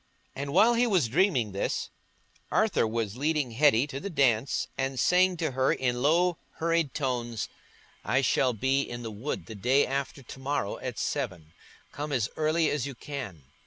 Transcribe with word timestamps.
And 0.35 0.51
while 0.51 0.73
he 0.73 0.87
was 0.87 1.07
dreaming 1.07 1.51
this, 1.51 1.91
Arthur 2.49 2.87
was 2.87 3.17
leading 3.17 3.51
Hetty 3.51 3.85
to 3.85 3.99
the 3.99 4.09
dance 4.09 4.67
and 4.75 4.99
saying 4.99 5.37
to 5.37 5.51
her 5.51 5.71
in 5.71 6.01
low 6.01 6.39
hurried 6.53 6.95
tones, 6.95 7.47
"I 8.03 8.21
shall 8.21 8.53
be 8.53 8.81
in 8.81 9.03
the 9.03 9.11
wood 9.11 9.45
the 9.45 9.53
day 9.53 9.85
after 9.85 10.23
to 10.23 10.39
morrow 10.39 10.79
at 10.79 10.97
seven; 10.97 11.53
come 11.91 12.11
as 12.11 12.29
early 12.35 12.67
as 12.71 12.87
you 12.87 12.95
can." 12.95 13.43